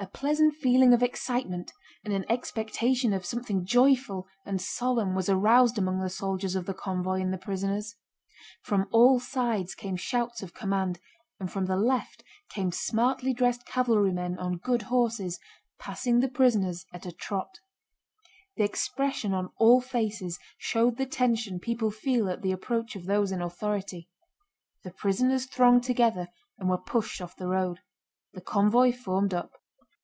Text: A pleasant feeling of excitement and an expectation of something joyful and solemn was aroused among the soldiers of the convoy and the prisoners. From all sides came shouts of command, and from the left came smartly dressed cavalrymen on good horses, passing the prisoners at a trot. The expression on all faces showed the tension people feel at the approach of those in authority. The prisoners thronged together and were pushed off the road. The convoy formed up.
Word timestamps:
A 0.00 0.08
pleasant 0.08 0.56
feeling 0.56 0.92
of 0.92 1.00
excitement 1.00 1.72
and 2.04 2.12
an 2.12 2.24
expectation 2.28 3.12
of 3.12 3.24
something 3.24 3.64
joyful 3.64 4.26
and 4.44 4.60
solemn 4.60 5.14
was 5.14 5.28
aroused 5.28 5.78
among 5.78 6.00
the 6.00 6.10
soldiers 6.10 6.56
of 6.56 6.66
the 6.66 6.74
convoy 6.74 7.20
and 7.20 7.32
the 7.32 7.38
prisoners. 7.38 7.94
From 8.62 8.88
all 8.90 9.20
sides 9.20 9.76
came 9.76 9.94
shouts 9.94 10.42
of 10.42 10.54
command, 10.54 10.98
and 11.38 11.52
from 11.52 11.66
the 11.66 11.76
left 11.76 12.24
came 12.48 12.72
smartly 12.72 13.32
dressed 13.32 13.64
cavalrymen 13.64 14.40
on 14.40 14.56
good 14.56 14.82
horses, 14.82 15.38
passing 15.78 16.18
the 16.18 16.28
prisoners 16.28 16.84
at 16.92 17.06
a 17.06 17.12
trot. 17.12 17.60
The 18.56 18.64
expression 18.64 19.32
on 19.32 19.50
all 19.58 19.80
faces 19.80 20.36
showed 20.58 20.96
the 20.96 21.06
tension 21.06 21.60
people 21.60 21.92
feel 21.92 22.28
at 22.28 22.42
the 22.42 22.50
approach 22.50 22.96
of 22.96 23.06
those 23.06 23.30
in 23.30 23.40
authority. 23.40 24.10
The 24.82 24.90
prisoners 24.90 25.46
thronged 25.46 25.84
together 25.84 26.26
and 26.58 26.68
were 26.68 26.76
pushed 26.76 27.20
off 27.22 27.36
the 27.36 27.46
road. 27.46 27.78
The 28.32 28.40
convoy 28.40 28.90
formed 28.90 29.32
up. 29.32 29.52